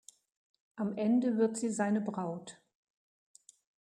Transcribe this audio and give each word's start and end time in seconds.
Am 0.77 0.97
Ende 0.97 1.37
wird 1.37 1.57
sie 1.57 1.69
seine 1.71 2.01
Braut. 2.01 2.59